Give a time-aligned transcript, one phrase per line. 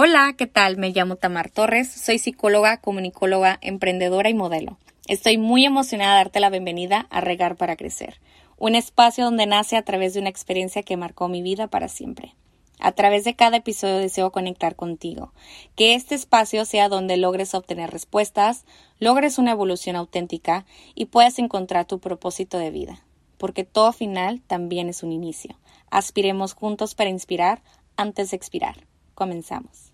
[0.00, 0.76] Hola, ¿qué tal?
[0.76, 4.78] Me llamo Tamar Torres, soy psicóloga, comunicóloga, emprendedora y modelo.
[5.08, 8.20] Estoy muy emocionada de darte la bienvenida a Regar para Crecer,
[8.58, 12.36] un espacio donde nace a través de una experiencia que marcó mi vida para siempre.
[12.78, 15.32] A través de cada episodio deseo conectar contigo,
[15.74, 18.66] que este espacio sea donde logres obtener respuestas,
[19.00, 23.02] logres una evolución auténtica y puedas encontrar tu propósito de vida,
[23.36, 25.58] porque todo final también es un inicio.
[25.90, 27.62] Aspiremos juntos para inspirar
[27.96, 28.86] antes de expirar.
[29.18, 29.90] Comenzamos.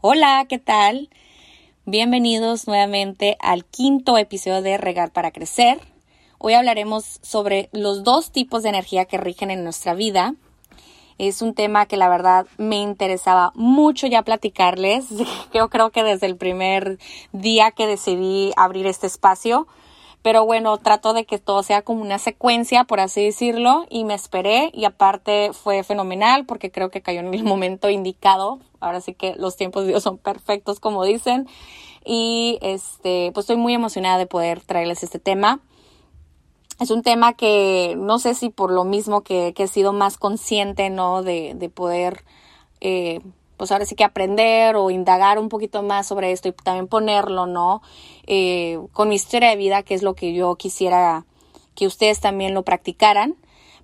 [0.00, 1.10] Hola, ¿qué tal?
[1.84, 5.78] Bienvenidos nuevamente al quinto episodio de Regar para Crecer.
[6.38, 10.36] Hoy hablaremos sobre los dos tipos de energía que rigen en nuestra vida.
[11.18, 15.08] Es un tema que la verdad me interesaba mucho ya platicarles.
[15.52, 16.98] Yo creo que desde el primer
[17.32, 19.66] día que decidí abrir este espacio
[20.24, 24.14] pero bueno, trato de que todo sea como una secuencia, por así decirlo, y me
[24.14, 28.58] esperé y aparte fue fenomenal porque creo que cayó en el momento indicado.
[28.80, 31.46] Ahora sí que los tiempos de Dios son perfectos, como dicen.
[32.06, 35.60] Y este, pues estoy muy emocionada de poder traerles este tema.
[36.80, 40.88] Es un tema que no sé si por lo mismo que, he sido más consciente,
[40.88, 41.22] ¿no?
[41.22, 42.24] De, de poder
[42.80, 43.20] eh,
[43.56, 47.46] pues ahora sí que aprender o indagar un poquito más sobre esto y también ponerlo,
[47.46, 47.82] ¿no?
[48.26, 51.24] Eh, con mi historia de vida, que es lo que yo quisiera
[51.74, 53.36] que ustedes también lo practicaran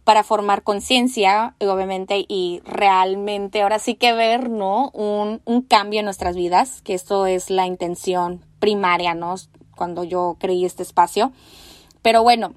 [0.04, 4.90] para formar conciencia, obviamente, y realmente ahora sí que ver, ¿no?
[4.90, 9.34] Un, un cambio en nuestras vidas, que esto es la intención primaria, ¿no?
[9.76, 11.32] Cuando yo creí este espacio.
[12.02, 12.54] Pero bueno,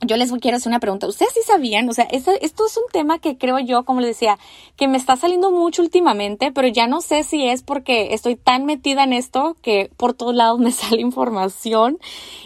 [0.00, 1.08] yo les quiero hacer una pregunta.
[1.08, 1.88] ¿Ustedes sí sabían?
[1.88, 4.38] O sea, esto, es un tema que creo yo, como les decía,
[4.76, 8.64] que me está saliendo mucho últimamente, pero ya no sé si es porque estoy tan
[8.64, 11.98] metida en esto que por todos lados me sale información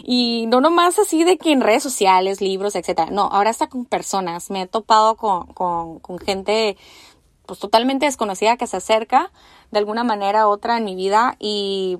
[0.03, 3.11] y no nomás así de que en redes sociales, libros, etcétera.
[3.11, 4.49] No, ahora está con personas.
[4.49, 6.75] Me he topado con, con, con gente
[7.45, 9.31] pues totalmente desconocida que se acerca
[9.71, 11.99] de alguna manera u otra en mi vida y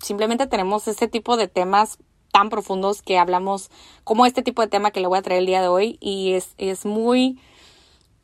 [0.00, 1.98] simplemente tenemos este tipo de temas
[2.32, 3.70] tan profundos que hablamos
[4.04, 6.32] como este tipo de tema que le voy a traer el día de hoy y
[6.32, 7.40] es, es muy,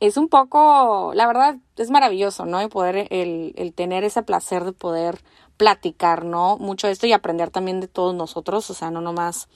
[0.00, 2.62] es un poco, la verdad, es maravilloso, ¿no?
[2.62, 5.22] Y poder, el, el tener ese placer de poder
[5.56, 6.58] platicar, ¿no?
[6.58, 9.48] Mucho de esto y aprender también de todos nosotros, o sea, no nomás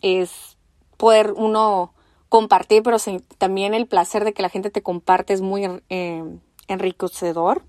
[0.00, 0.56] es
[0.96, 1.92] poder uno
[2.28, 2.96] compartir, pero
[3.38, 6.24] también el placer de que la gente te comparte es muy eh,
[6.66, 7.62] enriquecedor.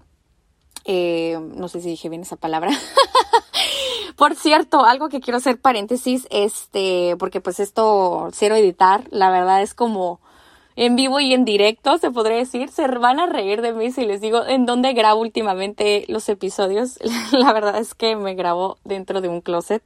[0.86, 2.72] Eh, no sé si dije bien esa palabra.
[4.23, 9.61] Por cierto, algo que quiero hacer paréntesis, este, porque pues esto cero editar, la verdad
[9.61, 10.22] es como
[10.78, 12.69] en vivo y en directo, se podría decir.
[12.69, 17.00] Se van a reír de mí si les digo en dónde grabo últimamente los episodios.
[17.34, 19.84] La verdad es que me grabo dentro de un closet.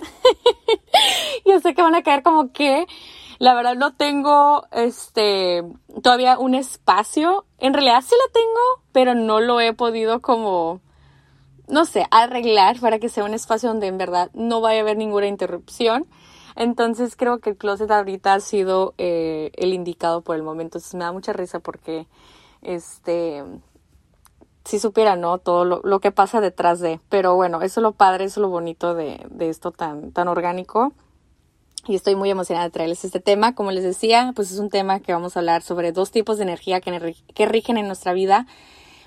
[1.47, 2.85] Yo sé que van a caer como que
[3.39, 5.63] la verdad no tengo este
[6.03, 7.45] todavía un espacio.
[7.57, 10.79] En realidad sí lo tengo, pero no lo he podido como
[11.67, 14.97] no sé, arreglar para que sea un espacio donde en verdad no vaya a haber
[14.97, 16.07] ninguna interrupción.
[16.55, 20.77] Entonces creo que el closet ahorita ha sido eh, el indicado por el momento.
[20.77, 22.07] Entonces me da mucha risa porque,
[22.61, 23.43] este,
[24.63, 25.37] si supiera, ¿no?
[25.37, 26.99] Todo lo, que pasa detrás de.
[27.09, 30.27] Pero bueno, eso es lo padre, eso es lo bonito de, de esto tan, tan
[30.27, 30.93] orgánico.
[31.85, 33.53] Y estoy muy emocionada de traerles este tema.
[33.53, 36.43] Como les decía, pues es un tema que vamos a hablar sobre dos tipos de
[36.43, 38.47] energía que, que rigen en nuestra vida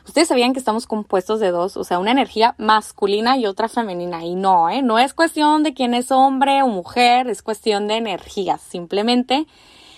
[0.06, 4.24] Ustedes sabían que estamos compuestos de dos, o sea, una energía masculina y otra femenina.
[4.24, 4.82] Y no, ¿eh?
[4.82, 8.60] No es cuestión de quién es hombre o mujer, es cuestión de energías.
[8.60, 9.46] Simplemente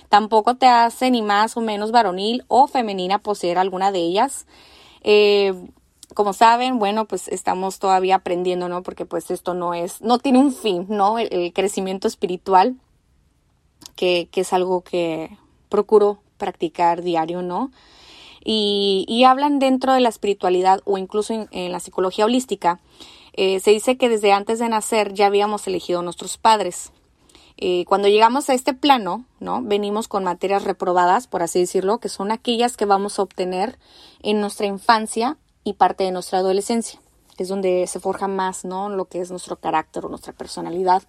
[0.08, 4.46] tampoco te hace ni más o menos varonil o femenina poseer alguna de ellas.
[5.02, 5.54] Eh,
[6.14, 8.82] como saben, bueno, pues estamos todavía aprendiendo, ¿no?
[8.82, 11.18] Porque pues esto no es, no tiene un fin, ¿no?
[11.18, 12.76] El, crecimiento espiritual,
[13.96, 17.70] que, que es algo que procuro practicar diario, ¿no?
[18.44, 22.80] Y, hablan dentro de la espiritualidad o incluso en, la psicología holística.
[23.34, 26.92] Eh, se dice que desde antes de nacer ya habíamos elegido nuestros padres.
[27.56, 29.62] Eh, cuando llegamos a este plano, ¿no?
[29.62, 33.78] Venimos con materias reprobadas, por así decirlo, que son aquellas que vamos a obtener
[34.22, 37.00] en nuestra infancia y parte de nuestra adolescencia,
[37.38, 38.88] es donde se forja más, ¿no?
[38.88, 41.02] Lo que es nuestro carácter o nuestra personalidad.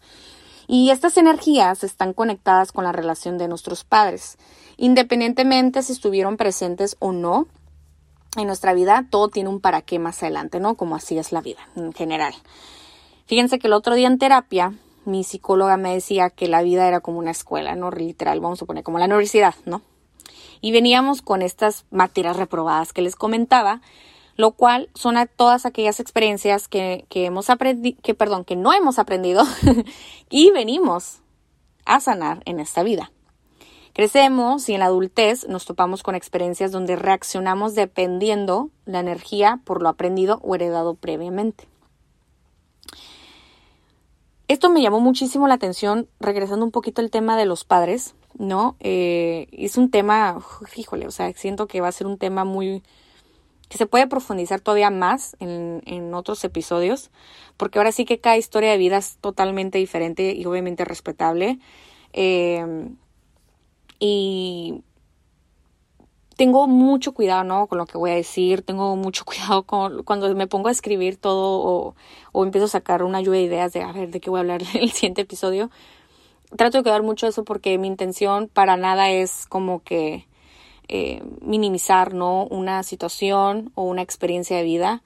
[0.73, 4.39] Y estas energías están conectadas con la relación de nuestros padres.
[4.75, 7.45] Independientemente si estuvieron presentes o no
[8.37, 10.73] en nuestra vida, todo tiene un para qué más adelante, ¿no?
[10.73, 12.33] Como así es la vida en general.
[13.27, 14.73] Fíjense que el otro día en terapia,
[15.05, 17.91] mi psicóloga me decía que la vida era como una escuela, ¿no?
[17.91, 19.83] Literal, vamos a poner como la universidad, ¿no?
[20.59, 23.81] Y veníamos con estas materias reprobadas que les comentaba,
[24.35, 28.74] lo cual son a todas aquellas experiencias que, que hemos aprendido, que perdón, que no
[28.74, 29.44] hemos aprendido
[30.30, 31.19] y venimos
[31.85, 33.12] a sanar en esta vida.
[33.94, 39.83] Crecemos y en la adultez nos topamos con experiencias donde reaccionamos dependiendo la energía por
[39.83, 41.68] lo aprendido o heredado previamente.
[44.47, 48.75] Esto me llamó muchísimo la atención, regresando un poquito al tema de los padres, ¿no?
[48.79, 50.44] Eh, es un tema,
[50.75, 52.83] híjole, o sea, siento que va a ser un tema muy,
[53.69, 57.12] que se puede profundizar todavía más en, en, otros episodios,
[57.57, 61.60] porque ahora sí que cada historia de vida es totalmente diferente y obviamente respetable.
[62.13, 62.88] Eh,
[64.00, 64.83] y
[66.36, 67.68] tengo mucho cuidado, ¿no?
[67.68, 71.18] Con lo que voy a decir, tengo mucho cuidado con cuando me pongo a escribir
[71.18, 71.95] todo o,
[72.31, 74.42] o empiezo a sacar una lluvia de ideas de a ver de qué voy a
[74.42, 75.69] hablar en el siguiente episodio.
[76.57, 80.27] Trato de cuidar mucho eso porque mi intención para nada es como que
[80.95, 82.45] eh, minimizar, ¿no?
[82.51, 85.01] Una situación o una experiencia de vida.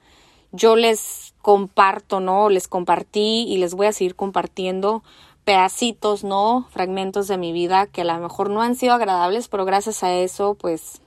[0.52, 2.50] Yo les comparto, ¿no?
[2.50, 5.02] Les compartí y les voy a seguir compartiendo
[5.44, 6.66] pedacitos, ¿no?
[6.72, 10.12] Fragmentos de mi vida que a lo mejor no han sido agradables, pero gracias a
[10.12, 11.00] eso, pues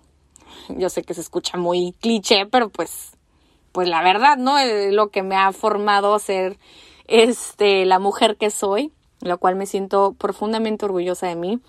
[0.69, 3.11] yo sé que se escucha muy cliché, pero pues,
[3.73, 4.55] pues la verdad, ¿no?
[4.89, 6.57] Lo que me ha formado a ser
[7.05, 11.59] este, la mujer que soy, lo cual me siento profundamente orgullosa de mí,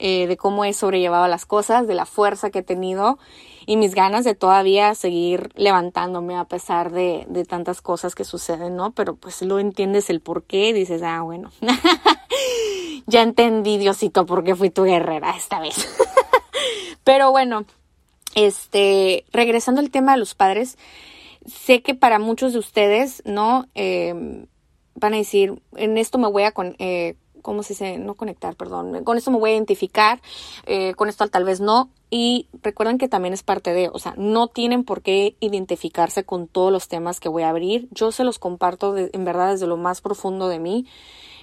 [0.00, 3.18] eh, de cómo he sobrellevado las cosas, de la fuerza que he tenido
[3.66, 8.76] y mis ganas de todavía seguir levantándome a pesar de, de tantas cosas que suceden,
[8.76, 8.92] ¿no?
[8.92, 11.52] Pero pues lo entiendes el por qué, dices, ah, bueno,
[13.06, 15.88] ya entendí, Diosito, por qué fui tu guerrera esta vez.
[17.04, 17.64] Pero bueno,
[18.34, 20.78] este, regresando al tema de los padres,
[21.46, 23.66] sé que para muchos de ustedes, ¿no?
[23.74, 24.46] Eh,
[24.94, 27.98] van a decir, en esto me voy a, con, eh, ¿cómo se dice?
[27.98, 29.04] No conectar, perdón.
[29.04, 30.20] Con esto me voy a identificar,
[30.66, 31.90] eh, con esto tal vez no.
[32.10, 36.48] Y recuerden que también es parte de, o sea, no tienen por qué identificarse con
[36.48, 37.88] todos los temas que voy a abrir.
[37.92, 40.86] Yo se los comparto en verdad desde lo más profundo de mí,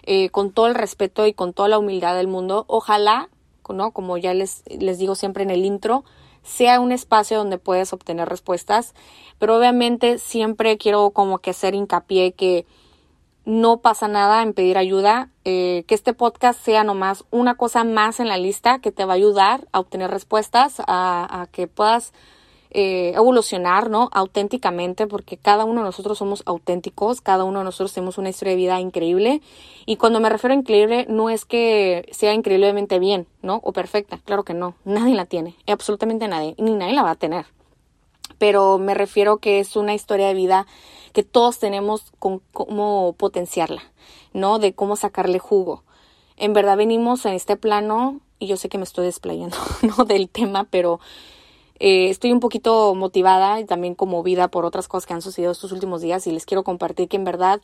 [0.03, 2.65] eh, con todo el respeto y con toda la humildad del mundo.
[2.67, 3.29] Ojalá,
[3.69, 3.91] ¿no?
[3.91, 6.03] Como ya les, les digo siempre en el intro,
[6.43, 8.93] sea un espacio donde puedes obtener respuestas,
[9.37, 12.65] pero obviamente siempre quiero como que hacer hincapié que
[13.47, 18.19] no pasa nada en pedir ayuda, eh, que este podcast sea nomás una cosa más
[18.19, 22.11] en la lista que te va a ayudar a obtener respuestas, a, que puedas
[22.71, 24.09] eh, evolucionar, ¿no?
[24.11, 28.51] Auténticamente, porque cada uno de nosotros somos auténticos, cada uno de nosotros tenemos una historia
[28.51, 29.41] de vida increíble.
[29.85, 33.61] Y cuando me refiero a increíble, no es que sea increíblemente bien, ¿no?
[33.63, 37.15] O perfecta, claro que no, nadie la tiene, absolutamente nadie, ni nadie la va a
[37.15, 37.45] tener.
[38.39, 40.67] Pero me refiero que es una historia de vida
[41.17, 43.81] que todos tenemos con cómo potenciarla,
[44.33, 44.59] ¿no?
[44.59, 45.81] De cómo sacarle jugo.
[46.35, 50.05] En verdad venimos en este plano, y yo sé que me estoy desplayando, ¿no?
[50.05, 50.99] Del tema, pero
[51.79, 55.71] eh, estoy un poquito motivada y también conmovida por otras cosas que han sucedido estos
[55.71, 57.61] últimos días y les quiero compartir que en verdad,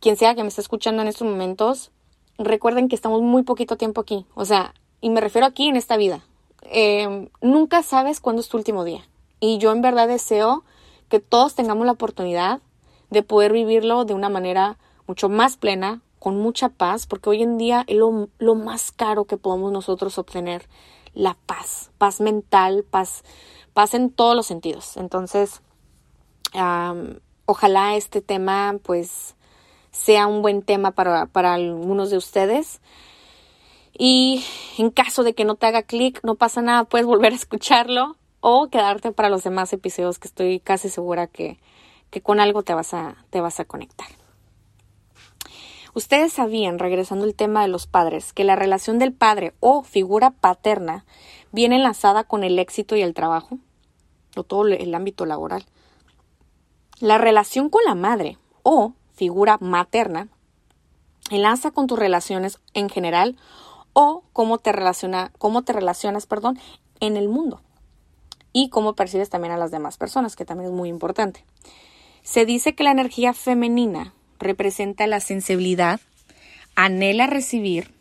[0.00, 1.90] quien sea que me esté escuchando en estos momentos,
[2.38, 4.24] recuerden que estamos muy poquito tiempo aquí.
[4.34, 4.72] O sea,
[5.02, 6.24] y me refiero aquí en esta vida.
[6.62, 9.06] Em, nunca sabes cuándo es tu último día.
[9.40, 10.64] Y yo en verdad deseo
[11.10, 12.60] que todos tengamos la oportunidad
[13.10, 17.58] de poder vivirlo de una manera mucho más plena, con mucha paz, porque hoy en
[17.58, 20.68] día es lo, más caro que podemos nosotros obtener
[21.12, 23.24] la paz, paz mental, paz,
[23.72, 24.96] paz en todos los sentidos.
[24.96, 25.62] Entonces,
[27.46, 29.34] ojalá este tema pues
[29.90, 32.80] sea un buen tema para, para algunos de ustedes.
[33.98, 34.44] Y
[34.78, 38.16] en caso de que no te haga clic, no pasa nada, puedes volver a escucharlo
[38.40, 41.58] o quedarte para los demás episodios que estoy casi segura que,
[42.10, 44.08] que con algo te vas a, te vas a conectar.
[45.92, 50.30] Ustedes sabían, regresando al tema de los padres, que la relación del padre o figura
[50.30, 51.04] paterna
[51.52, 53.58] viene enlazada con el éxito y el trabajo,
[54.36, 55.66] o todo el ámbito laboral.
[57.00, 60.28] La relación con la madre o figura materna
[61.30, 63.36] enlaza con tus relaciones en general
[63.92, 66.58] o cómo te, relaciona, cómo te relacionas perdón,
[67.00, 67.60] en el mundo
[68.52, 71.44] y cómo percibes también a las demás personas, que también es muy importante.
[72.22, 76.00] Se dice que la energía femenina representa la sensibilidad,
[76.74, 77.92] anhela recibir,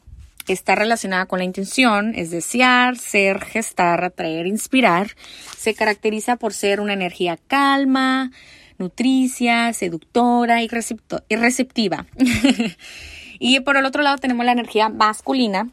[0.47, 5.15] está relacionada con la intención, es desear, ser, gestar, atraer, inspirar.
[5.57, 8.31] Se caracteriza por ser una energía calma,
[8.77, 12.05] nutricia, seductora y, receptiva.
[13.39, 15.69] y por el otro lado tenemos la energía masculina,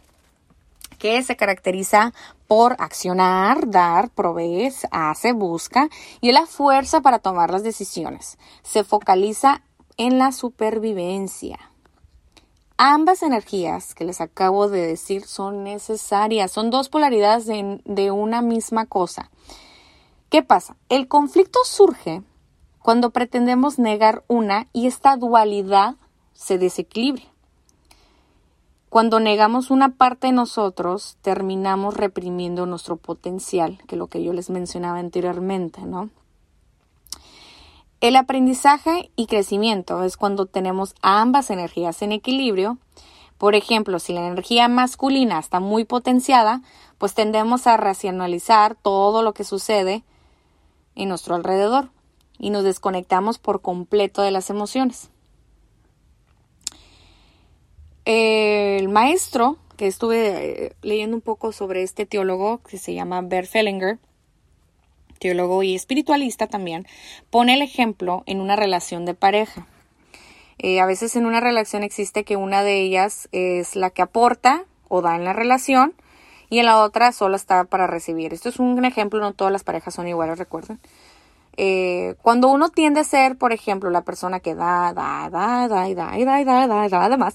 [0.97, 2.13] que se caracteriza
[2.47, 5.89] por accionar, dar, proveer, hace, busca
[6.21, 8.39] y es la fuerza para tomar las decisiones.
[8.63, 9.63] Se focaliza
[9.97, 11.59] en la supervivencia.
[12.79, 18.85] Ambas energías que les acabo de decir son necesarias, son dos polaridades de, una misma
[18.85, 19.31] cosa.
[20.29, 20.77] ¿Qué pasa?
[20.91, 22.23] El conflicto surge
[22.83, 25.95] cuando pretendemos negar una y esta dualidad
[26.35, 27.23] se desequilibra.
[28.89, 34.33] Cuando negamos una parte de nosotros, terminamos reprimiendo nuestro potencial, que es lo que yo
[34.33, 36.11] les mencionaba anteriormente, ¿no?
[38.01, 42.79] El aprendizaje y crecimiento es cuando tenemos ambas energías en equilibrio.
[43.39, 46.63] Por ejemplo, si la energía masculina está muy potenciada,
[46.99, 50.05] pues tendemos a racionalizar todo lo que sucede
[50.95, 51.91] en nuestro alrededor
[52.39, 55.11] y nos desconectamos por completo de las emociones.
[58.05, 58.36] El
[58.97, 63.99] maestro, que estuve leyendo un poco sobre este teólogo que se llama Bert Fellinger,
[65.19, 66.87] teólogo y espiritualista también,
[67.29, 69.67] pone el ejemplo en una relación de pareja.
[70.81, 75.03] A veces en una relación existe que una de ellas es la que aporta o
[75.03, 75.93] da en la relación
[76.49, 78.33] y en la otra solo está para recibir.
[78.33, 80.81] Esto es un ejemplo, no todas las parejas son iguales, recuerden.
[82.23, 85.95] Cuando uno tiende a ser, por ejemplo, la persona que da, da, da, da, y
[85.95, 87.35] da, y da, y da, y da, y da, y da, y da más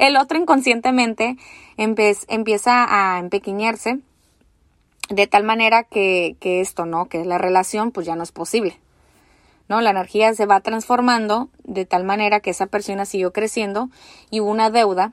[0.00, 1.36] el otro inconscientemente
[1.76, 3.98] empieza a empequeñarse
[5.10, 7.06] de tal manera que, esto, ¿no?
[7.06, 8.80] Que la relación pues ya no es posible.
[9.68, 9.80] ¿no?
[9.82, 13.90] La energía se va transformando de tal manera que esa persona siguió creciendo
[14.30, 15.12] y hubo una deuda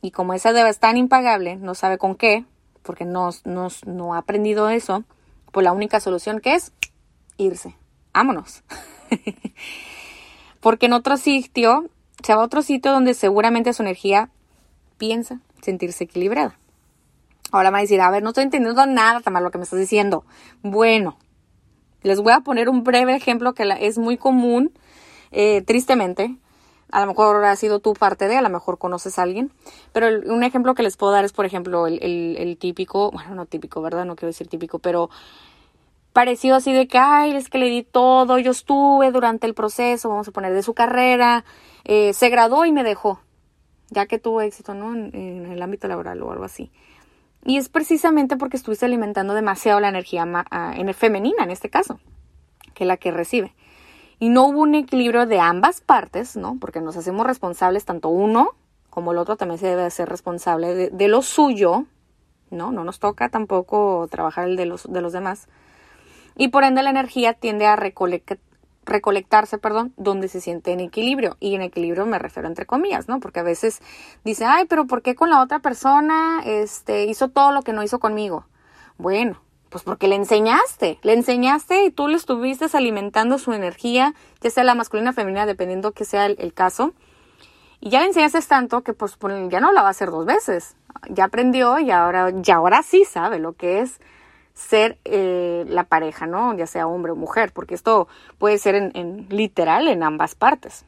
[0.00, 2.44] y como esa deuda es tan impagable, no sabe con qué,
[2.82, 5.04] porque no, no, no ha aprendido eso,
[5.52, 6.72] pues la única solución que es
[7.36, 7.76] irse.
[8.14, 8.64] Vámonos.
[10.60, 11.90] porque en otro sitio,
[12.22, 14.30] se va a otro sitio donde seguramente su energía
[14.98, 16.58] piensa sentirse equilibrada.
[17.50, 19.64] Ahora me va a decir, a ver, no estoy entendiendo nada, Tamar, lo que me
[19.64, 20.24] estás diciendo.
[20.62, 21.18] Bueno,
[22.02, 24.72] les voy a poner un breve ejemplo que es muy común,
[25.30, 26.36] eh, tristemente.
[26.90, 29.50] A lo mejor ha sido tu parte de, a lo mejor conoces a alguien.
[29.92, 33.46] Pero un ejemplo que les puedo dar es, por ejemplo, el, el, típico, bueno, no
[33.46, 34.04] típico, ¿verdad?
[34.04, 35.10] No quiero decir típico, pero
[36.12, 40.08] parecido así de que, ay, es que le di todo, yo estuve durante el proceso,
[40.08, 41.44] vamos a poner, de su carrera,
[41.84, 43.20] eh, se graduó y me dejó,
[43.90, 44.94] ya que tuvo éxito, ¿no?
[44.94, 46.70] en, el ámbito laboral o algo así.
[47.44, 50.24] Y es precisamente porque estuviste alimentando demasiado la energía
[50.76, 51.98] en femenina, en este caso,
[52.74, 53.54] que la que recibe.
[54.20, 56.56] Y no hubo un equilibrio de ambas partes, ¿no?
[56.60, 58.50] Porque nos hacemos responsables, tanto uno
[58.92, 61.86] como el otro también se debe hacer responsable de, lo suyo,
[62.50, 62.72] ¿no?
[62.72, 65.48] No nos toca tampoco trabajar el de los, de los demás.
[66.36, 68.38] Y por ende la energía tiende a recolectar
[68.84, 71.36] recolectarse, perdón, donde se siente en equilibrio.
[71.40, 73.20] Y en equilibrio me refiero entre comillas, ¿no?
[73.20, 73.80] Porque a veces
[74.24, 77.82] dice, ay, pero ¿por qué con la otra persona este, hizo todo lo que no
[77.82, 78.46] hizo conmigo?
[78.98, 84.50] Bueno, pues porque le enseñaste, le enseñaste y tú le estuviste alimentando su energía, ya
[84.50, 86.92] sea la masculina o femenina, dependiendo que sea el, caso.
[87.80, 89.16] Y ya le enseñaste tanto que pues
[89.48, 90.76] ya no la va a hacer dos veces.
[91.08, 93.98] Ya aprendió y ahora, ya ahora sí sabe lo que es
[94.54, 96.56] ser eh, la pareja, ¿no?
[96.56, 100.84] Ya sea hombre o mujer, porque esto puede ser en, literal en ambas partes.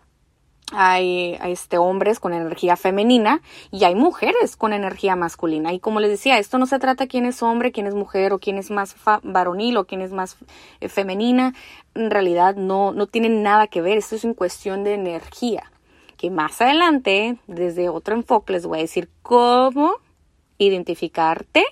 [0.72, 5.72] Hay este, hombres con energía femenina y hay mujeres con energía masculina.
[5.72, 8.38] Y como les decía, esto no se trata quién es hombre, quién es mujer o
[8.38, 10.36] quién es más varonil o quién es más
[10.80, 11.54] eh, femenina.
[11.94, 13.98] En realidad no, no tiene nada que ver.
[13.98, 15.70] Esto es en cuestión de energía.
[16.16, 19.96] Que más adelante, desde otro enfoque, les voy a decir cómo
[20.58, 21.64] identificarte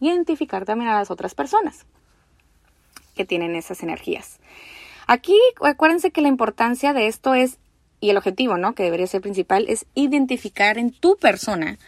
[0.00, 1.86] identificar también a las otras personas
[3.14, 4.40] que tienen esas energías.
[5.06, 7.58] Aquí acuérdense que la importancia de esto es,
[8.00, 8.74] y el objetivo, ¿no?
[8.74, 11.78] Que debería ser principal, es identificar en tu persona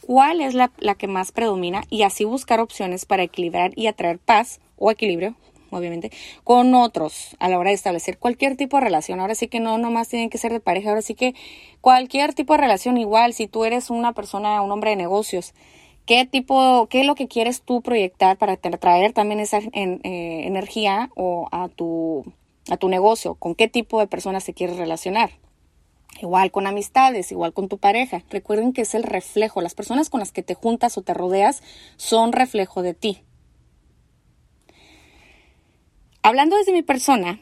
[0.00, 4.18] cuál es la, la que más predomina y así buscar opciones para equilibrar y atraer
[4.18, 5.34] paz o equilibrio,
[5.70, 6.12] obviamente,
[6.44, 9.20] con otros a la hora de establecer cualquier tipo de relación.
[9.20, 11.34] Ahora sí que no nomás tienen que ser de pareja, ahora sí que
[11.80, 15.54] cualquier tipo de relación igual, si tú eres una persona, un hombre de negocios,
[16.06, 20.00] qué tipo, qué es lo que quieres tú proyectar para traer también esa eh,
[20.46, 22.24] energía o a tu,
[22.70, 25.30] a tu negocio, con qué tipo de personas te quieres relacionar.
[26.20, 28.22] Igual con amistades, igual con tu pareja.
[28.30, 29.60] Recuerden que es el reflejo.
[29.60, 31.62] Las personas con las que te juntas o te rodeas
[31.96, 33.22] son reflejo de ti.
[36.22, 37.40] Hablando desde mi persona,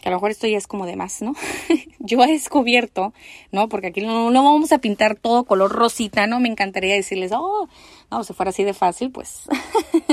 [0.00, 1.34] que a lo mejor esto ya es como de más, ¿no?
[1.98, 3.12] Yo he descubierto,
[3.52, 3.68] ¿no?
[3.68, 6.40] Porque aquí no, vamos a pintar todo color rosita, ¿no?
[6.40, 7.68] Me encantaría decirles, oh,
[8.10, 9.42] no, si fuera así de fácil, pues.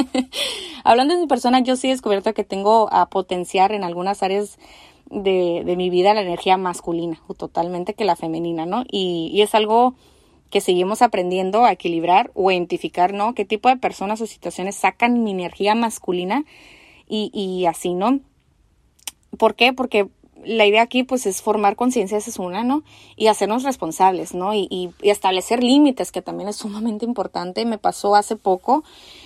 [0.83, 4.57] Hablando de mi persona, yo sí he descubierto que tengo a potenciar en algunas áreas
[5.09, 8.83] de, mi vida la energía masculina, totalmente que la femenina, ¿no?
[8.91, 9.95] Y, es algo
[10.49, 13.33] que seguimos aprendiendo a equilibrar o identificar, ¿no?
[13.33, 16.45] ¿Qué tipo de personas o situaciones sacan mi energía masculina?
[17.09, 18.19] Y así, ¿no?
[19.37, 19.73] ¿Por qué?
[19.73, 20.09] Porque
[20.45, 22.83] la idea aquí pues es formar conciencia, esa es una, ¿no?
[23.15, 24.53] Y hacernos responsables, ¿no?
[24.53, 27.65] Y, y, establecer límites, que también es sumamente importante.
[27.65, 28.83] Me pasó hace poco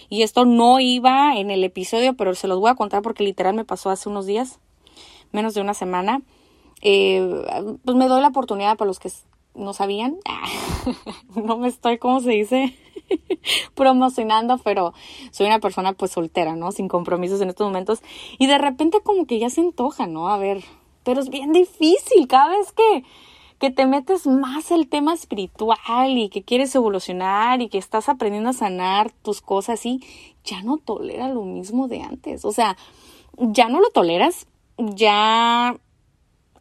[0.10, 3.56] y esto no iba en el episodio, pero se los voy a contar porque literal
[3.56, 4.60] me pasó hace unos días,
[5.32, 6.22] menos de una semana.
[6.82, 7.44] Eh,
[7.86, 9.12] pues me doy la oportunidad para los que
[9.54, 10.18] no sabían
[11.36, 12.76] no me estoy, ¿cómo se dice?
[13.76, 14.94] promocionando, pero
[15.32, 16.72] soy una persona pues soltera, ¿no?
[16.72, 18.02] Sin compromisos en estos momentos.
[18.38, 20.30] Y de repente como que ya se antoja, ¿no?
[20.30, 20.64] A ver,
[21.04, 23.04] pero es bien difícil cada vez que,
[23.60, 28.50] que te metes más el tema espiritual y que quieres evolucionar y que estás aprendiendo
[28.50, 30.04] a sanar tus cosas y
[30.44, 32.46] ya no tolera lo mismo de antes.
[32.46, 32.78] O sea,
[33.38, 35.76] ya no lo toleras, ya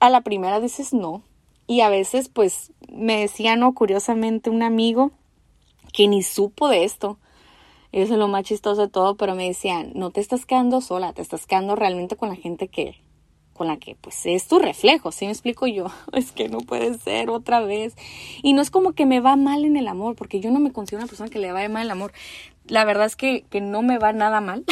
[0.01, 1.23] a la primera dices no.
[1.67, 5.13] Y a veces pues me decía, no, curiosamente un amigo
[5.93, 7.19] que ni supo de esto.
[7.93, 11.13] Eso es lo más chistoso de todo, pero me decían, no te estás quedando sola,
[11.13, 12.95] te estás quedando realmente con la gente que,
[13.53, 15.87] con la que pues es tu reflejo, ¿sí me explico yo?
[16.13, 17.95] Es que no puede ser otra vez.
[18.43, 20.73] Y no es como que me va mal en el amor, porque yo no me
[20.73, 22.13] considero una persona que le vaya mal el amor.
[22.67, 24.65] La verdad es que, que no me va nada mal,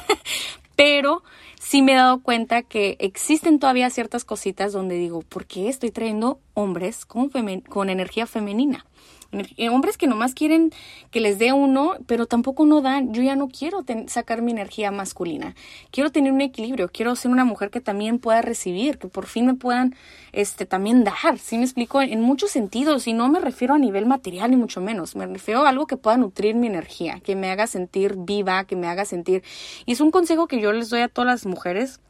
[0.76, 1.24] pero
[1.60, 5.90] sí me he dado cuenta que existen todavía ciertas cositas donde digo, ¿por qué estoy
[5.90, 7.30] trayendo hombres con,
[7.68, 8.86] con energía femenina?
[9.32, 10.72] Eh, hombres que nomás quieren
[11.10, 13.14] que les dé uno, pero tampoco no dan.
[13.14, 15.54] Yo ya no quiero sacar mi energía masculina.
[15.90, 16.88] Quiero tener un equilibrio.
[16.88, 19.94] Quiero ser una mujer que también pueda recibir, que por fin me puedan
[20.32, 21.38] este, también dar.
[21.38, 22.02] ¿Sí me explico?
[22.02, 23.06] En muchos sentidos.
[23.06, 25.16] Y no me refiero a nivel material, ni mucho menos.
[25.16, 28.76] Me refiero a algo que pueda nutrir mi energía, que me haga sentir viva, que
[28.76, 29.42] me haga sentir.
[29.86, 32.00] Y es un consejo que yo les doy a todas las mujeres.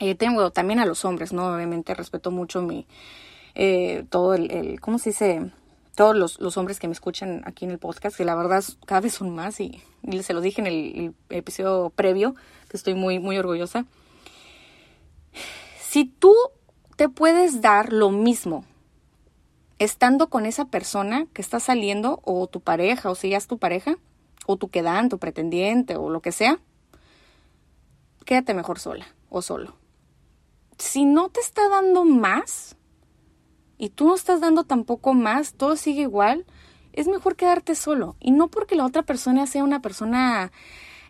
[0.00, 1.46] Eh, tengo también a los hombres, ¿no?
[1.46, 2.86] Obviamente respeto mucho mi.
[3.54, 5.52] Eh, todo el, el, ¿cómo se dice?
[5.94, 9.14] Todos los, hombres que me escuchan aquí en el podcast, que la verdad cada vez
[9.14, 9.82] son más y,
[10.22, 12.34] se lo dije en el, episodio previo,
[12.68, 13.86] que estoy muy, muy orgullosa.
[15.80, 16.34] Si tú
[16.96, 18.64] te puedes dar lo mismo
[19.78, 23.58] estando con esa persona que está saliendo, o tu pareja, o si ya es tu
[23.58, 23.96] pareja,
[24.46, 26.58] o tu quedante, tu pretendiente, o lo que sea,
[28.24, 29.76] quédate mejor sola o solo.
[30.78, 32.76] Si no te está dando más,
[33.78, 36.44] y tú no estás dando tampoco más, todo sigue igual,
[36.92, 38.16] es mejor quedarte solo.
[38.20, 40.52] Y no porque la otra persona sea una persona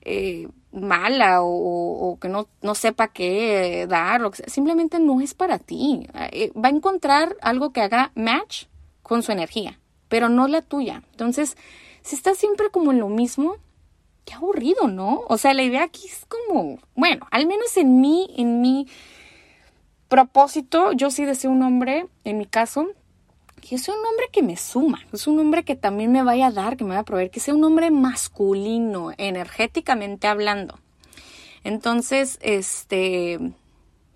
[0.02, 6.06] eh, mala o, que no, no, sepa qué dar, lo simplemente no es para ti.
[6.32, 8.64] Eh, va a encontrar algo que haga match
[9.02, 11.02] con su energía, pero no la tuya.
[11.12, 11.56] Entonces,
[12.02, 13.56] si estás siempre como en lo mismo,
[14.24, 15.22] qué aburrido, ¿no?
[15.28, 18.86] O sea, la idea aquí es como, bueno, al menos en mí, en mí
[20.14, 22.86] propósito, yo sí deseo un hombre, en mi caso,
[23.60, 26.50] que sea un hombre que me suma, es un hombre que también me vaya a
[26.52, 30.78] dar, que me vaya a proveer, que sea un hombre masculino, energéticamente hablando.
[31.64, 33.40] Entonces, este,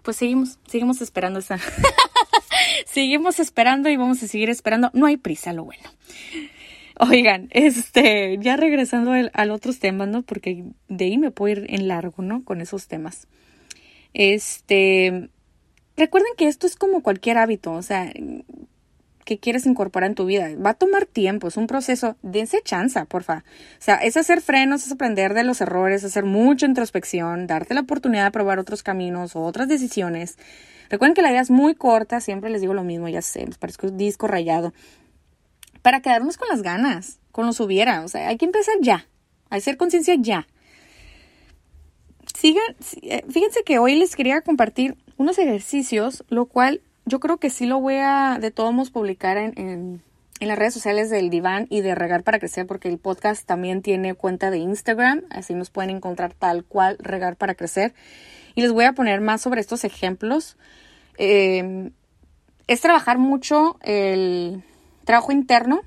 [0.05, 1.59] pues seguimos, seguimos esperando esa.
[2.87, 4.93] seguimos esperando y vamos a seguir esperando.
[4.95, 5.91] No hay prisa, lo bueno.
[7.01, 10.23] Oigan, este, ya regresando al, al otros temas, ¿no?
[10.23, 12.45] Porque de ahí me puedo ir en largo, ¿no?
[12.45, 13.27] Con esos temas.
[14.15, 15.31] Este,
[15.99, 18.13] Recuerden que esto es como cualquier hábito, o sea,
[19.25, 20.49] que quieres incorporar en tu vida.
[20.65, 22.17] Va a tomar tiempo, es un proceso.
[22.23, 23.43] Dense chanza, porfa.
[23.79, 27.81] O sea, es hacer frenos, es aprender de los errores, hacer mucha introspección, darte la
[27.81, 30.39] oportunidad de probar otros caminos o otras decisiones.
[30.89, 33.59] Recuerden que la vida es muy corta, siempre les digo lo mismo, ya sé, les
[33.59, 34.73] parezco un disco rayado.
[35.83, 38.05] Para quedarnos con las ganas, con los hubiera.
[38.05, 39.09] O sea, hay que empezar ya.
[39.51, 40.47] Hay que hacer conciencia ya.
[42.39, 47.51] Sigan, eh, fíjense que hoy les quería compartir unos ejercicios, lo cual yo creo que
[47.51, 50.03] sí lo voy a de todos modos publicar en, en,
[50.49, 54.15] las redes sociales del Diván y de Regar para Crecer, porque el podcast también tiene
[54.15, 57.93] cuenta de Instagram, así nos pueden encontrar tal cual Regar para Crecer.
[58.55, 60.57] Y les voy a poner más sobre estos ejemplos.
[61.17, 61.91] Eh,
[62.69, 64.63] es trabajar mucho el
[65.05, 65.83] trabajo interno,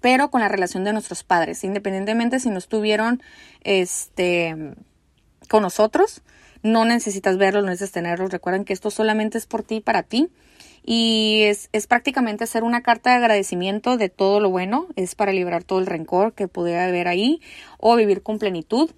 [0.00, 3.20] pero con la relación de nuestros padres, independientemente si nos tuvieron
[3.64, 4.74] este,
[5.48, 6.22] con nosotros
[6.62, 8.30] no necesitas verlos, no necesitas tenerlos.
[8.30, 10.28] Recuerden que esto solamente es por ti para ti.
[10.84, 14.86] Y es, es, prácticamente hacer una carta de agradecimiento de todo lo bueno.
[14.96, 17.40] Es para liberar todo el rencor que pudiera haber ahí
[17.78, 18.90] o vivir con plenitud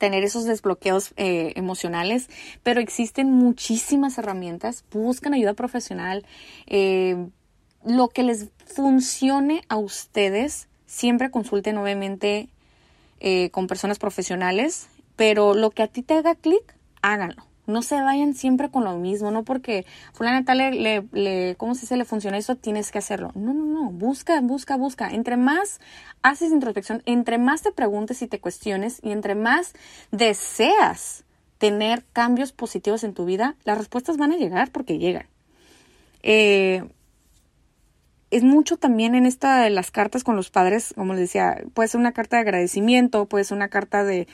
[0.00, 2.28] tener esos desbloqueos eh, emocionales,
[2.64, 6.24] pero existen muchísimas herramientas, buscan ayuda profesional,
[6.66, 7.28] eh,
[7.84, 12.48] lo que les funcione a ustedes, siempre consulten obviamente
[13.20, 14.88] eh, con personas profesionales,
[15.20, 17.44] pero lo que a ti te haga clic, háganlo.
[17.66, 21.82] No se vayan siempre con lo mismo, no porque fulana tal le, le, ¿cómo se
[21.82, 21.98] dice?
[21.98, 23.30] Le funciona eso, tienes que hacerlo.
[23.34, 25.10] No, no, no, busca, busca, busca.
[25.10, 25.78] Entre más
[26.22, 29.74] haces introspección, entre más te preguntes y te cuestiones y entre más
[30.10, 31.24] deseas
[31.58, 35.26] tener cambios positivos en tu vida, las respuestas van a llegar porque llegan.
[36.22, 36.82] Eh,
[38.30, 41.90] es mucho también en esta de las cartas con los padres, como les decía, puede
[41.90, 44.26] ser una carta de agradecimiento, puede ser una carta de,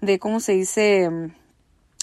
[0.00, 1.10] de cómo se dice,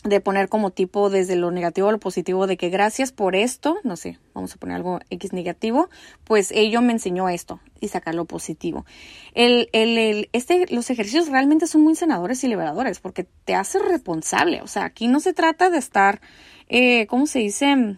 [0.03, 3.77] de poner como tipo desde lo negativo a lo positivo de que gracias por esto,
[3.83, 5.89] no sé, vamos a poner algo X negativo,
[6.23, 8.85] pues ello me enseñó esto y sacar lo positivo.
[9.33, 14.61] El, el, este, los ejercicios realmente son muy sanadores y liberadores porque te hace responsable.
[14.61, 16.21] O sea, aquí no se trata de estar,
[16.69, 17.97] eh, ¿cómo se dice?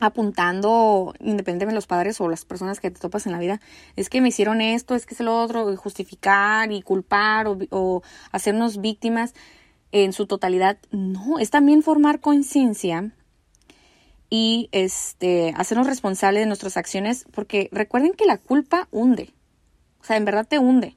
[0.00, 3.60] Apuntando, independientemente de los padres o las personas que te topas en la vida,
[3.96, 8.02] es que me hicieron esto, es que es lo otro, justificar y culpar o, o
[8.32, 9.34] hacernos víctimas
[9.92, 10.78] en su totalidad.
[10.90, 13.12] No, es también formar conciencia
[14.30, 19.34] y este, hacernos responsables de nuestras acciones, porque recuerden que la culpa hunde,
[20.00, 20.96] o sea, en verdad te hunde.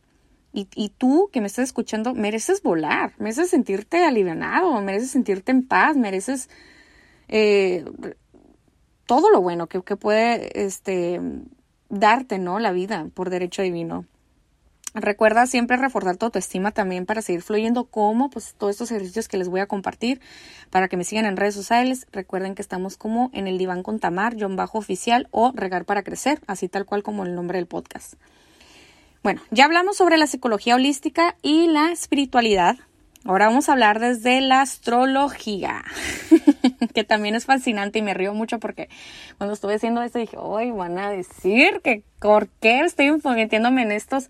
[0.56, 5.68] Y, y tú que me estás escuchando, mereces volar, mereces sentirte alivianado, mereces sentirte en
[5.68, 6.48] paz, mereces
[7.28, 7.84] eh,
[9.06, 11.20] todo lo bueno que, que puede este,
[11.89, 12.60] darte, ¿no?
[12.60, 14.06] La vida por derecho divino.
[14.96, 19.38] Recuerda siempre reforzar tu autoestima también para seguir fluyendo como pues todos estos ejercicios que
[19.38, 20.22] les voy a compartir
[20.70, 22.06] para que me sigan en redes sociales.
[22.12, 26.04] Recuerden que estamos como en el diván con Tamar, John Bajo Oficial o Regar para
[26.04, 28.13] Crecer, así tal cual como el nombre del podcast.
[29.24, 32.78] Bueno, ya hablamos sobre la psicología holística y la espiritualidad.
[33.26, 35.84] Ahora vamos a hablar desde la astrología,
[36.94, 38.90] que también es fascinante y me río mucho porque
[39.38, 43.92] cuando estuve haciendo esto dije, hoy van a decir que por qué estoy metiéndome en
[43.94, 44.30] estos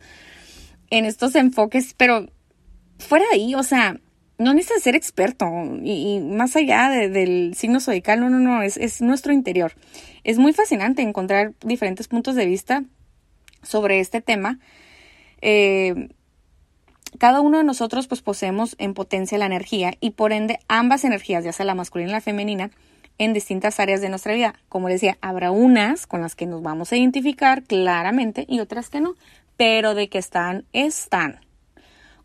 [0.91, 2.27] en estos enfoques, pero
[2.99, 3.97] fuera de ahí, o sea,
[4.37, 5.47] no necesitas ser experto
[5.81, 9.73] y, más allá del signo zodiacal, no, no, no, es, es nuestro interior.
[10.23, 12.83] Es muy fascinante encontrar diferentes puntos de vista
[13.63, 14.59] sobre este tema.
[15.41, 16.09] Eh,
[17.19, 21.43] cada uno de nosotros pues poseemos en potencia la energía y por ende ambas energías,
[21.43, 22.71] ya sea la masculina y la femenina,
[23.19, 24.55] en distintas áreas de nuestra vida.
[24.69, 29.01] Como decía, habrá unas con las que nos vamos a identificar claramente y otras que
[29.01, 29.15] no
[29.57, 31.39] pero de que están, están.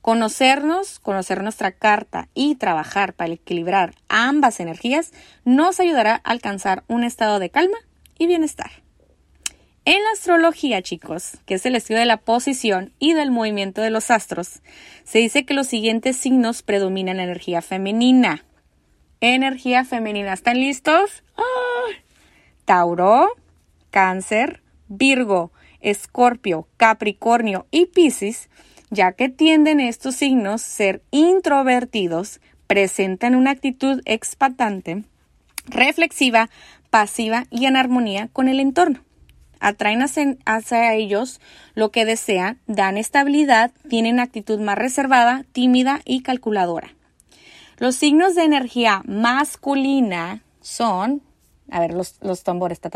[0.00, 5.12] Conocernos, conocer nuestra carta y trabajar para equilibrar ambas energías
[5.44, 7.78] nos ayudará a alcanzar un estado de calma
[8.18, 8.70] y bienestar.
[9.90, 13.88] En la astrología, chicos, que es el estudio de la posición y del movimiento de
[13.88, 14.60] los astros,
[15.02, 18.44] se dice que los siguientes signos predominan la energía femenina.
[19.22, 21.22] Energía femenina, ¿están listos?
[22.66, 23.30] Tauro,
[23.90, 28.50] Cáncer, Virgo, Escorpio, Capricornio y Piscis,
[28.90, 35.04] ya que tienden estos signos ser introvertidos, presentan una actitud expatante,
[35.64, 36.50] reflexiva,
[36.90, 39.07] pasiva y en armonía con el entorno.
[39.60, 41.40] Atraen hacia ellos
[41.74, 46.94] lo que desean, dan estabilidad, tienen actitud más reservada, tímida y calculadora.
[47.78, 51.22] Los signos de energía masculina son
[51.70, 52.80] a ver, los, los tambores.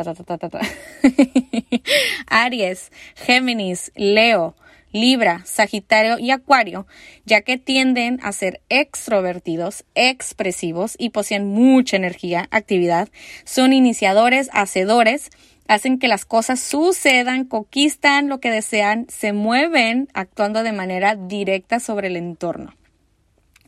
[2.27, 4.55] Aries, Géminis, Leo,
[4.93, 6.87] Libra, Sagitario y Acuario,
[7.25, 13.09] ya que tienden a ser extrovertidos, expresivos y poseen mucha energía, actividad,
[13.45, 15.31] son iniciadores, hacedores,
[15.73, 21.81] hacen que las cosas sucedan, conquistan lo que desean, se mueven actuando de manera directa
[21.81, 22.75] sobre el entorno.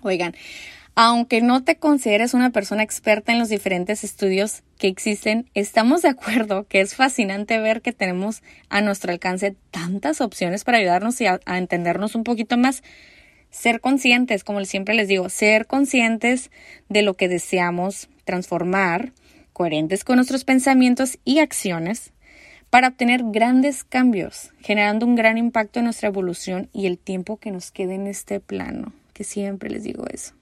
[0.03, 0.35] Oigan,
[0.97, 6.11] aunque no te consideres una persona experta en los diferentes estudios que existen, estamos de
[6.11, 11.27] acuerdo que es fascinante ver que tenemos a nuestro alcance tantas opciones para ayudarnos y
[11.27, 12.83] a, entendernos un poquito más.
[13.51, 16.51] Ser conscientes, como siempre les digo, ser conscientes
[16.91, 19.13] de lo que deseamos transformar,
[19.55, 22.13] coherentes con nuestros pensamientos y acciones,
[22.69, 27.53] para obtener grandes cambios, generando un gran impacto en nuestra evolución y el tiempo que
[27.53, 30.35] nos quede en este plano, que siempre les digo eso.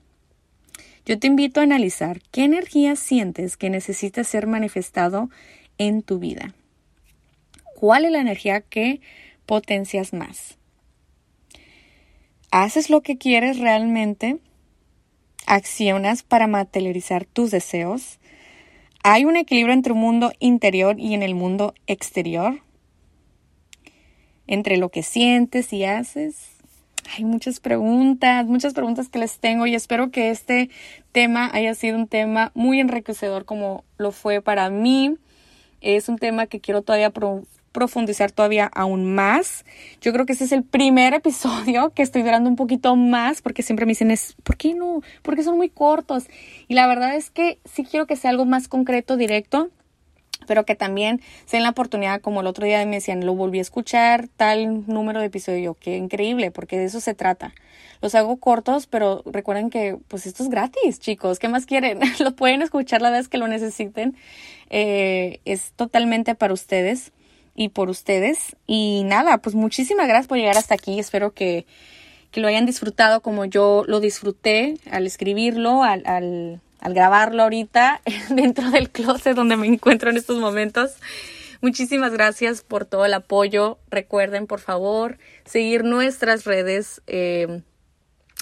[1.04, 5.28] Yo te invito a analizar qué energía sientes que necesita ser manifestado
[5.76, 6.54] en tu vida.
[7.74, 9.02] ¿Cuál es la energía que
[9.44, 10.56] potencias más?
[12.50, 14.38] ¿Haces lo que quieres realmente?
[15.44, 18.20] ¿Accionas para materializar tus deseos?
[19.04, 22.62] ¿Hay un equilibrio entre el mundo interior y en el mundo exterior?
[24.46, 26.52] ¿Entre lo que sientes y haces?
[27.16, 30.70] hay muchas preguntas, muchas preguntas que les tengo y espero que este
[31.12, 35.16] tema haya sido un tema muy enriquecedor como lo fue para mí.
[35.80, 37.10] Es un tema que quiero todavía
[37.72, 39.64] profundizar todavía aún más.
[40.00, 43.62] Yo creo que este es el primer episodio que estoy durando un poquito más porque
[43.62, 45.02] siempre me dicen es, ¿por qué no?
[45.22, 46.26] Porque son muy cortos.
[46.68, 49.70] Y la verdad es que sí quiero que sea algo más concreto, directo
[50.46, 53.58] pero que también se den la oportunidad, como el otro día me decían, lo volví
[53.58, 57.54] a escuchar, tal número de episodio, qué increíble, porque de eso se trata.
[58.00, 62.00] Los hago cortos, pero recuerden que pues esto es gratis, chicos, ¿qué más quieren?
[62.20, 64.16] lo pueden escuchar la vez que lo necesiten,
[64.70, 67.12] eh, es totalmente para ustedes
[67.54, 68.56] y por ustedes.
[68.66, 71.66] Y nada, pues muchísimas gracias por llegar hasta aquí, espero que
[72.32, 76.60] que lo hayan disfrutado como yo lo disfruté al escribirlo, al, al,
[76.94, 80.96] grabarlo ahorita dentro del closet donde me encuentro en estos momentos.
[81.60, 83.78] Muchísimas gracias por todo el apoyo.
[83.88, 87.02] Recuerden, por favor, seguir nuestras redes.
[87.06, 87.62] Eh,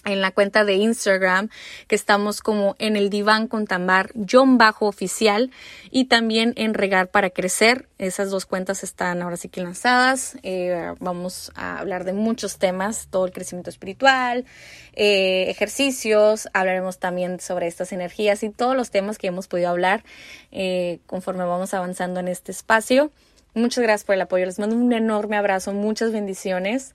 [0.04, 1.50] en la cuenta de Instagram,
[1.86, 5.50] que estamos como en el diván con Tamar, John Bajo Oficial,
[5.90, 7.86] y también en Regar para Crecer.
[7.98, 10.38] Esas dos cuentas están ahora sí que lanzadas.
[10.42, 14.46] Eh, vamos a hablar de muchos temas, todo el crecimiento espiritual,
[14.94, 20.02] eh, ejercicios, hablaremos también sobre estas energías y todos los temas que hemos podido hablar
[20.50, 23.10] eh, conforme vamos avanzando en este espacio.
[23.52, 26.94] Muchas gracias por el apoyo, les mando un enorme abrazo, muchas bendiciones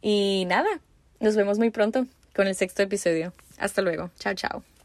[0.00, 0.68] y nada,
[1.18, 3.32] nos vemos muy pronto con el sexto episodio.
[3.58, 4.10] Hasta luego.
[4.18, 4.75] Chao, chao.